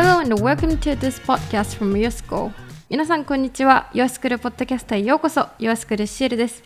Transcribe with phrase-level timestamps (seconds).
[0.00, 2.52] Hello and welcome to this podcast from Your School
[2.88, 3.90] 皆さんこんにちは。
[3.92, 5.40] Your School ポッドキャストへようこそ。
[5.58, 6.62] Your School シエルです。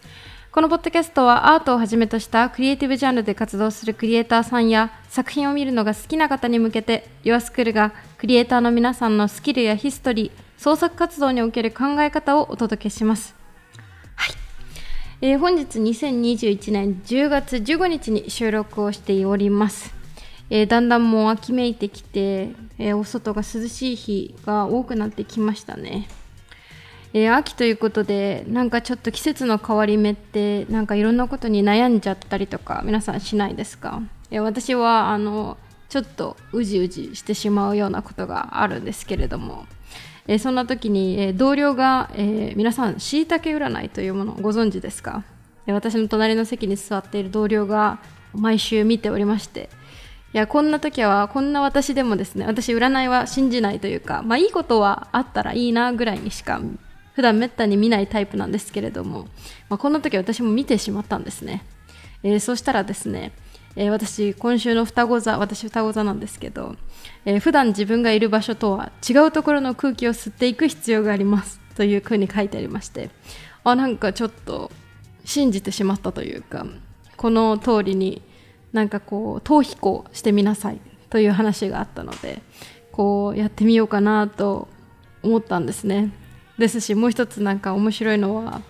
[0.50, 10.30] このポッドキャストはアートをはじめとしたクリエイティブジャンルで活動するクリエイターさんや作品を見るのが好きな方に向けて Your School がクリエイターの皆さんのスキルやヒストリー
[10.60, 13.34] 創作活動における考え方をお届けします。
[14.14, 14.34] はい。
[15.22, 20.01] えー、本日2021年10月15日に収録をしております。
[20.54, 26.08] えー、だんだんもう秋めいてきて、えー、お外が涼しい日が多くなってきましたね。
[27.14, 35.56] えー、秋ということでなんかちょっと季節の変わり目ってなんかいろんなことに悩んじゃったりとか皆さんしないですか、え私はあの
[35.88, 39.64] ちょっとうじうじしてしまうようなことがあるんですけれども、
[40.26, 45.24] え、そんな時に、え、同僚が、え、皆さんしいたけ占いというものをご存知ですか、
[45.66, 48.00] え私の隣の席に座っている同僚が
[48.34, 49.68] 毎週見ておりまして
[50.34, 56.60] いやこんな時はこんな私でもですね私占いは信じないというかまあいいことはあったらいいなぐらいにしか
[57.14, 59.26] 普段めったに見ないタイプなんですけれども、
[59.68, 61.62] まあ、こんな時私も見てしまったんですね、
[62.22, 63.32] えー、そしたらですね
[63.74, 66.76] えー、私今週の双子座私双子座なんですけど、
[67.24, 73.10] えー、普段自分がいる場所とは違うところの空気を吸っていく必要がありますというふうに書いてありまして
[73.64, 74.70] あなんかちょっと
[75.24, 76.66] 信じてしまったというか
[77.16, 78.20] この通りに
[78.72, 82.42] なんかこう逃避行してみなさいという話があったので
[82.90, 84.68] こうやってみようかなと
[85.22, 86.10] 思ったんですね。
[86.58, 88.60] ですしもう一つなんか面白いのは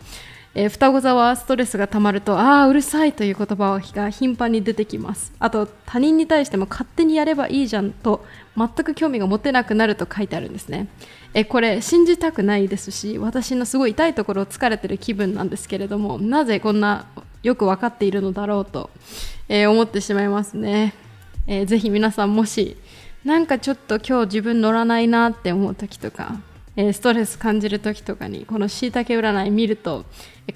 [0.54, 5.32] えー、双子座はストレスがたまるとああうるさいという言葉が頻繁に出てきます。
[5.38, 8.24] あと他人に対しても勝手にやればいいじゃんと
[8.56, 10.88] 全く興味が持てなくなると書いてあるんですね。
[11.32, 17.06] えこれ信じたくないですし私のすごい痛いところを疲れてる気分なんですけれどもなぜこんな
[17.42, 18.90] よく分かっているのだろうと、
[19.48, 20.94] えー、思ってしまいますね、
[21.46, 22.76] えー、ぜひ皆さんもし
[23.24, 26.40] なんかちょっと今日自分乗らないなって思う時とか
[26.74, 30.06] えー、ストレス感じる時とかにこのしいたけ占い見ると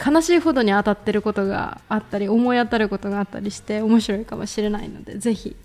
[0.04, 5.56] 悲しいほどに当たってることがあったり思い当たることがあったりして面白いかもしれないのでぜひ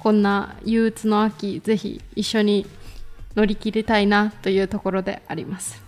[0.00, 2.66] こんな憂鬱の秋ぜひ一緒に
[3.36, 5.81] 乗り切りたいなというところであります。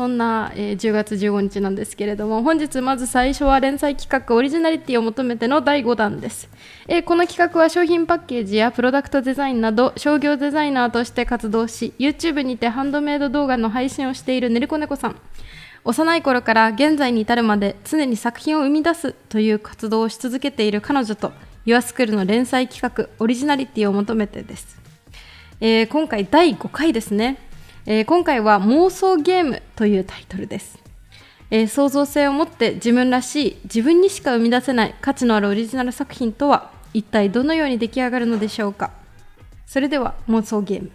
[0.00, 6.48] そんな、えー、10月15日なんですけれども本日まず最初は連載企画オリジナリティを求めての第5弾です、
[6.88, 15.16] えー、この企画は商品パッケージやプロダクトデザインなど商業デザイナーとして活動し YouTube にてハンドメイド動画の配信をしているねるこねこさん。
[15.84, 21.32] 幼い頃から現在に至るまで常に作品を生み出すという活動をし続けている彼女と
[21.66, 24.80] YourSchool の連載企画オリジナリティを求めてです、
[25.60, 27.49] えー、今回第5回ですね。
[27.86, 30.78] えー、今回は妄想ゲームというタイトルです、
[31.50, 38.90] えー、創造性を持って自分らしい自分にしか生み出せない価値のあるオリジナル作品とは一体どのように出来上がるのでしょうか。
[39.64, 40.90] それでは妄想ゲーム。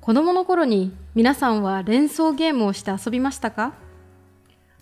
[0.00, 3.72] 子供の頃に皆さんは連想ゲームをして遊びましたか？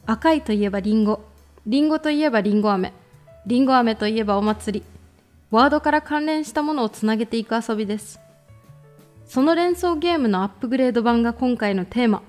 [0.06, 1.20] 赤いといえばリンゴ
[1.66, 2.92] リンゴといえばリンゴ飴
[3.46, 4.86] リンゴ飴といえばお祭り。
[5.50, 8.20] ワードから関連したものをつなげていく遊びです。
[9.26, 12.22] その連想ゲームのアップグレード版が今回のテーマ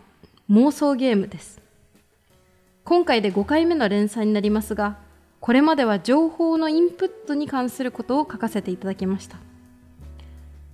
[0.50, 1.62] 妄想ゲームです。
[2.84, 4.98] 今回で5回目の連載になりますが
[5.40, 9.38] これまでは情報のインプットに関することを書かせていただきました。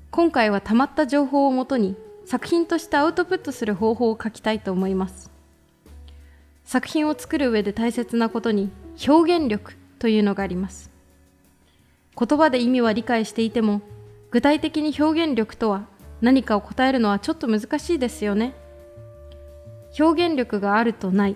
[0.10, 5.30] 今回はたまった情報をもとに作品としてアウトプットする方法を書きたいと思います。
[6.64, 8.70] 作品を作る上で大切なことに
[9.08, 10.97] 表現力というのがあります。
[12.20, 13.82] 言葉で意味は理解していても
[14.32, 15.86] 具体的に表現力とは
[16.20, 18.56] 何かを答えるのはちょっと難しいですよね。
[20.00, 21.36] 表現力があるとない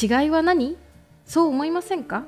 [0.00, 0.76] 違いは何？
[1.24, 2.24] そう思いませんか？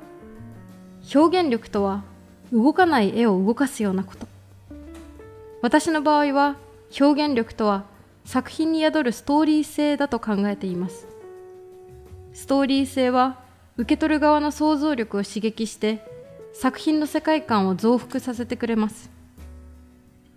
[1.13, 2.03] 表現力とは
[2.51, 4.27] 動かない絵を動かすようなこと。
[5.61, 6.57] 私の場合は
[6.99, 7.85] 表現力とは
[8.25, 11.07] 作品に宿るストーリー性だと考えています。
[12.33, 13.39] ストーリー性は
[13.77, 16.05] 受け取る側の想像力を刺激して
[16.53, 19.09] 作品の世界観を増幅させてくれます。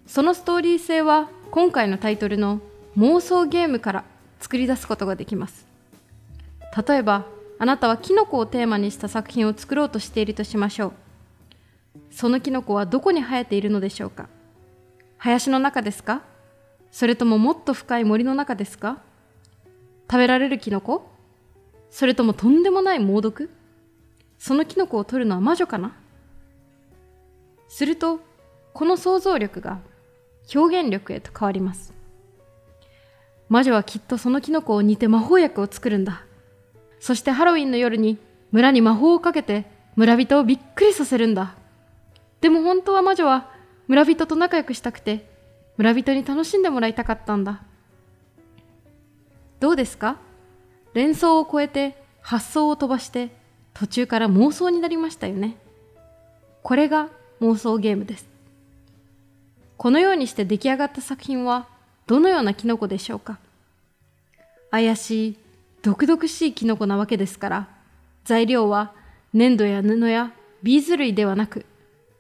[0.07, 2.61] そのストーリー性は今回のタイトルの
[2.97, 4.05] 妄想ゲームから
[4.41, 5.67] 作り出すことができます。
[6.87, 7.27] 例えば
[7.59, 10.93] あなたはキノコをテーマにした作品を作ろうとしているとしましょう。
[12.11, 14.29] そのキノコはどこに生えているのでしょうか？
[15.19, 16.23] 林の中ですか？
[16.91, 19.01] それとももっと深い森の中ですか？
[20.11, 21.11] 食べられるキノコ？
[21.91, 23.51] それともとんでもない猛毒？
[24.39, 25.95] そのキノコを取るのは魔女かな？
[27.69, 28.21] すると
[28.73, 29.81] この想像力が
[30.55, 31.93] 表現力へと変わります。
[33.49, 36.25] 魔女はきっとそのキノコを煮て魔法薬を作るんだ。
[37.01, 38.19] そしてハロウィンの夜に
[38.53, 41.55] 村に魔法をかけて村人をびっくりさせるんだ。
[42.41, 43.51] でも本当は魔女は
[43.87, 45.29] 村人と仲良くしたくて
[45.77, 47.63] 村人に楽しんでもらいたかったんだ。
[49.61, 50.19] どうですか？
[50.93, 53.31] 連想を超えて発想を飛ばして
[53.75, 55.57] 途中から妄想になりましたよね。
[56.63, 57.09] これが
[57.41, 58.27] 妄想ゲームです。
[59.77, 61.67] このようにして出来上がった作品は
[62.07, 63.39] どのようなキノコでしょうか？
[64.71, 65.37] 怪しい
[65.83, 67.69] 毒々しいキノコなわけですから
[68.25, 68.93] 材料は
[69.33, 71.65] 粘土や布やビーズ類ではなく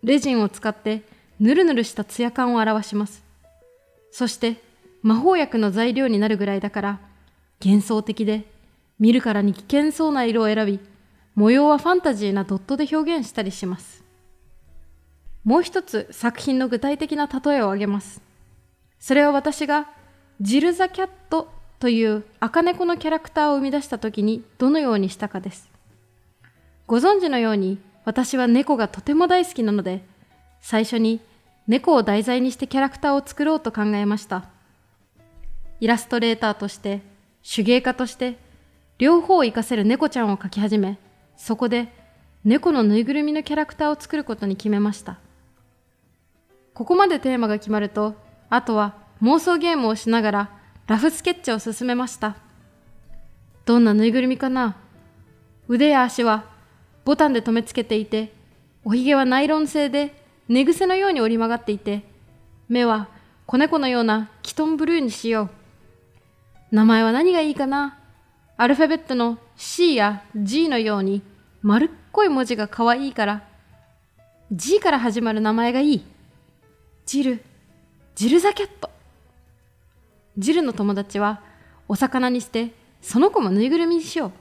[0.02, 1.02] レジンを使って
[1.40, 3.24] ぬるぬるしたツヤ感を表します。
[4.10, 4.62] そして
[5.02, 7.00] 魔法薬の材料になるぐらいだから
[7.64, 8.44] 幻想的で
[8.98, 10.80] 見るからに危険そうな色を選び
[11.34, 14.05] 模様はファンタジーなドットで表現したりします。
[15.46, 18.20] もう一つ作品の具体的な例えを挙げます。
[18.98, 19.86] それは私が
[20.40, 21.48] ジル・ザ・キャット
[21.78, 25.70] という赤猫のキャラクターを生み出した時にどのようにしたかです。
[26.88, 30.04] ご存知のように私は猫がとても大好きなので
[30.60, 31.20] 最初に
[31.68, 34.48] 猫を題材にしてキャラクターを作ろうと考えました。
[35.78, 37.02] イラストレーターとして
[37.48, 38.36] 手芸家として
[38.98, 40.98] 両方を活かせる猫ちゃんを描き始め
[41.36, 41.92] そこで
[42.42, 45.18] 猫のぬいぐるみのキャラクターを作ることに決めました。
[46.76, 48.14] ここまでテーマが決まると
[48.50, 50.50] あとは妄想ゲームをしながら
[50.86, 52.36] ラフスケッチを進めました。
[53.64, 54.76] どんなぬいぐるみかな。
[55.68, 56.44] 腕や足は
[57.06, 58.34] ボタンで留め付けていて
[58.84, 62.02] おひげはナイロン製で寝癖のように折り曲がっていて
[62.68, 63.08] 目は
[63.46, 66.74] 子猫のようなキトンブルーにしよう。
[66.74, 67.98] 名前は何がいいかな。
[68.58, 71.22] アルファベットの C や G のように
[71.62, 73.44] 丸っこい文字が可愛いから
[74.52, 76.15] G から始まる名前がいい。
[77.06, 77.40] ジル。
[78.16, 78.90] ジルザキャット。
[80.36, 81.40] ジルの友達は
[81.86, 84.32] お魚にしてその子もぬいぐるみにしよう。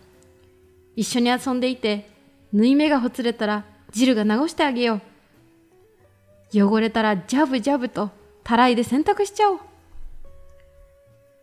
[0.96, 2.10] 一緒に遊んでいて
[2.52, 5.00] 縫い目がほつれたらジルが直してあげよ
[6.52, 6.60] う。
[6.60, 8.10] 汚れたらジャブジャブと
[8.44, 9.60] たらいで洗濯しちゃおう。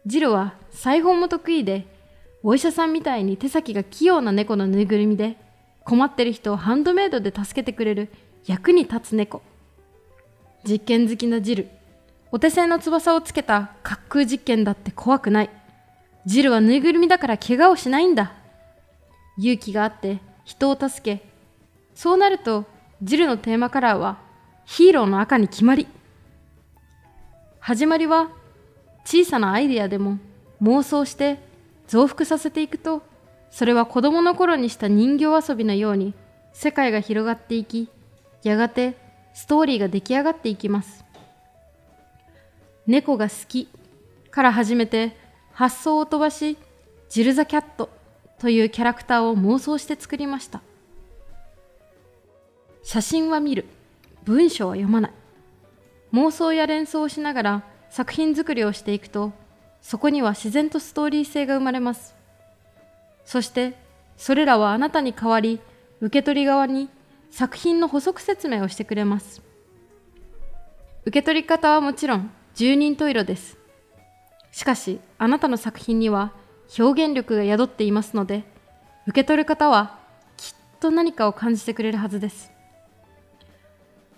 [0.04, 1.86] ジルは裁縫も得意で
[2.42, 5.36] お医者さんみたいに手先が器用な猫のぬいぐるみで
[5.84, 8.08] 困ってる人をハンドメイドで助けてくれる
[8.44, 9.40] 役に立つ猫。
[10.64, 11.68] 実験好きなジル。
[12.30, 15.50] お手製の翼をつけた滑空実験だって怖くない。
[16.24, 18.32] ジルはぬいぐるみだから怪我をしないんだ。
[19.38, 21.24] 勇気があって人を助け。
[21.94, 22.64] そうなると
[23.02, 24.18] ジルのテーマカラーは
[24.64, 25.86] ヒーローの赤に決まり。
[27.58, 28.30] 始まりは
[29.04, 30.18] 小さなアイデアでも
[30.62, 31.38] 妄想して
[31.86, 33.02] 増幅させていくと
[33.50, 36.14] それは子供の頃にした人形遊びのように
[36.52, 37.88] 世界が広がっていき
[38.42, 38.96] やがて
[39.34, 41.04] ストーリーが出来上がっていきます。
[42.86, 43.68] 猫が好き
[44.30, 45.16] から始めて
[45.52, 46.56] 発想を飛ばし
[47.08, 47.90] ジル・ザ・キャット
[48.38, 50.62] というキャラクターを妄想して作りました。
[52.82, 53.66] 写真は見る。
[54.24, 55.12] 文章は読まない。
[56.12, 59.32] 妄想や連想をしながら作品作りをしていくと
[59.80, 62.14] そこには自然とストーリー性が生まれます。
[63.24, 63.74] そして
[64.16, 65.60] それらはあなたに代わり
[66.00, 66.88] 受け取り側に
[67.32, 69.40] 作品の補足説明をしてくれます。
[71.06, 73.56] 受け取り方はもちろん十人十色です。
[74.50, 76.34] しかしあなたの作品には
[76.78, 78.44] 表現力が宿っていますので
[79.06, 79.98] 受け取る方は
[80.36, 82.52] きっと何かを感じてくれるはずです。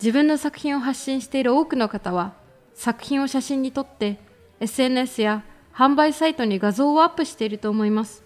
[0.01, 2.35] 自分の作品を発信している多くの方は
[2.75, 4.19] 作品を写真に撮って
[4.59, 8.25] SNS や販売サイトに画像をアップしていると思います。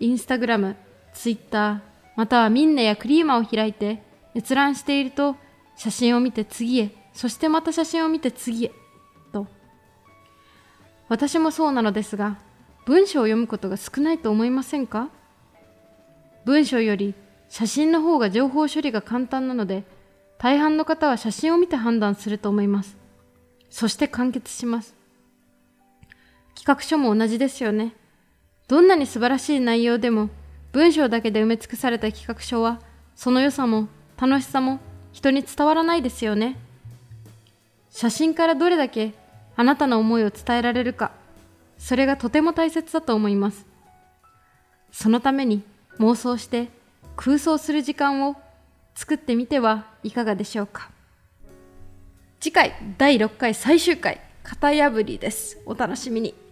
[0.00, 0.76] インスタグラム、
[1.14, 4.02] ツイッター、またはミンネやクリーマを開いて
[4.34, 5.36] 閲覧していると
[5.76, 6.90] 写真を見て次へ。
[7.12, 8.72] そしてまた写真を見て次へ。
[9.32, 9.46] と。
[11.08, 12.38] 私もそうなのですが
[12.86, 15.08] 文章を読むことが少ないと思いませんか？
[16.44, 17.14] 文章より
[17.48, 19.84] 写真の方が情報処理が簡単なので
[20.38, 22.96] 大半の方は写真を見て判断すると思います。
[23.70, 24.94] そして完結します。
[26.54, 27.94] 企画書も同じですよね。
[28.68, 30.30] どんなに素晴らしい内容でも
[30.74, 32.80] 文章だけで埋め尽くされた企画書は
[33.14, 33.86] その良さも
[34.20, 34.80] 楽しさも
[35.12, 36.58] 人に伝わらないですよね。
[37.90, 39.14] 写真からどれだけ
[39.54, 41.12] あなたの思いを伝えられるか
[41.78, 43.66] それがとても大切だと思います。
[44.90, 45.62] そのために
[46.00, 46.70] 妄想して
[47.14, 48.34] 空想する時間を
[48.96, 50.90] 作ってみてはいかがでしょうか。
[52.40, 55.56] 次回第6回最終回型破りです。
[55.66, 56.43] お楽しみに。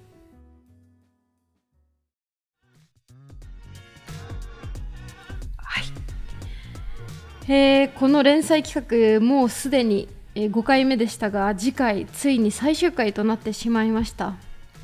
[7.55, 14.37] えー、この連載企画もうすでに5回目でしたが次回ついに最終回となってしまいました、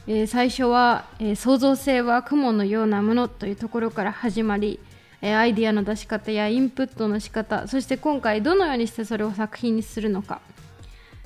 [0.07, 4.81] えー、最初は、えー、創造性は雲のようなものというところから始まり
[5.23, 10.43] えアイディアの出し方やインプットの仕方そして今回どのようにしてそれを作品にするのか。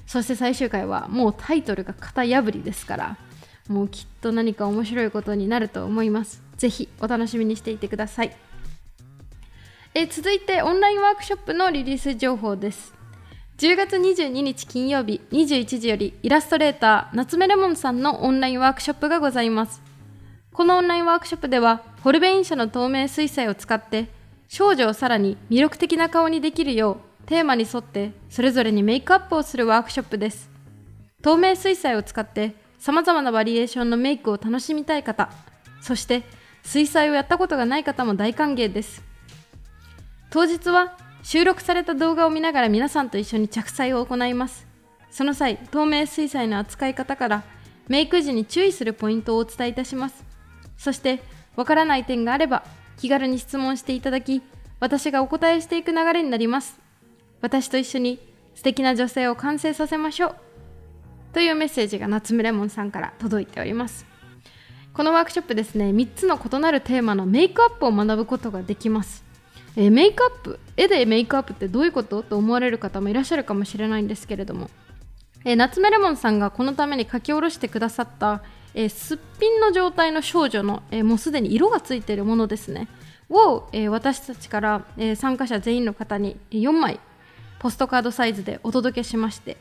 [0.07, 3.17] そして最終回はもうタイトルが型破りですから
[3.69, 6.43] もうきっと何か面白いことになると思います。
[6.57, 8.52] ぜひお楽しみにしていてください。
[9.95, 12.95] え続いてオンラインワークショップのリリース情報です。
[13.59, 19.83] 10月22日金曜日21時よりイラストレーター夏目レモンさんのオンラインワークショップがございます。
[20.55, 24.09] このオンラインワークショップではホルベイン社の透明水彩を使って
[24.49, 30.49] 少女をさらに魅力的な顔にできるようテーマに沿ってそれぞれにメイクアップをするワークショップです。
[31.21, 35.31] 透明水彩を使って様々なバリエーションのメイクを楽しみたい方
[35.83, 36.23] そして
[36.65, 39.12] 水彩をやったことがない方も大歓迎です。
[40.33, 44.67] 当日は収録された動画を見ながら皆さんと一緒に着彩を行います。
[45.11, 47.45] その際透明水彩の扱い方から
[47.87, 50.25] メイク時に注意するポイントをお伝えいたします。
[50.79, 51.23] そして
[51.55, 52.65] わからない点があれば
[52.97, 54.41] 気軽に質問していただき
[54.81, 56.81] 私がお答えしていく流れになります。
[57.43, 58.19] 私と一緒に
[58.55, 60.37] 素敵な女性を完成させましょう。
[61.35, 64.07] というメッセージが夏目レモンさんから届いております。
[64.95, 69.31] このワークショップですね3つの異なるテーマのメイクアップを学ぶことができます。
[69.77, 72.23] えー、メイクアップ絵でメイクアップってどういうこと？
[72.23, 74.71] と思われる方もいらっしゃるかもしれないんですけれども、
[75.45, 78.43] えー、夏目レモンさんがこのために書き下ろしてくださった、
[78.75, 82.89] えー、すっぴんの状態の少女の、えもうすでに色がついているものですね。
[83.31, 87.01] を、え私たちから、え参加者全員の方に4枚
[87.59, 89.57] ポストカードサイズでお届けしまして、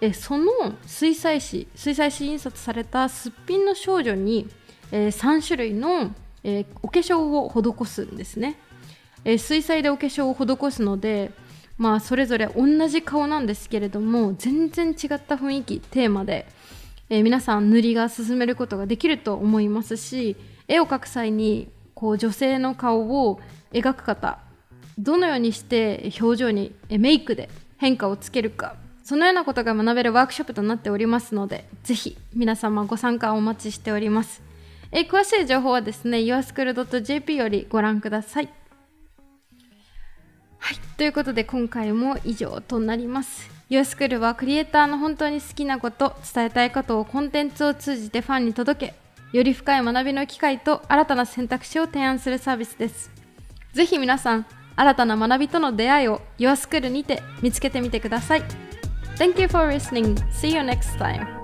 [0.00, 0.50] えその
[0.86, 4.48] 水彩紙水彩紙印刷されたすっぴんの少女に、
[4.90, 8.58] え3種類の、えお化粧を施すんですね。
[9.24, 11.30] えー、水彩でお化粧を施すので
[11.76, 16.46] まあそれぞれ同じ顔なんですけれども全然違った雰囲気テーマで、
[17.10, 20.36] えー、皆さん塗りが進めることができると思いますし
[20.68, 23.40] 絵を描く際にこう女性の顔を
[23.72, 24.38] 描く方
[24.98, 34.42] どのようにして表情にメイクで変化をつけるかそのようなことが学べるワークショップとなっておりますのでぜひ皆様ご参加お待ちしております。
[34.96, 38.48] え詳しい情報はですね yourschool.jp よりご覧ください、
[40.96, 43.50] ということで今回も以上となります。
[43.68, 48.94] ユースクールはクリエイターの本当に好きなこと、伝えたいことをコンテンツを通じてファンに届け、
[49.36, 53.10] より深い学びの機会と新たな選択肢を提案するサービスです。
[53.72, 54.46] ぜひ皆さん、
[54.76, 58.44] 新たな学びとの出会いを Your School にて見つけてみてください。
[59.16, 60.14] Thank you for listening.
[60.30, 61.43] See you next time.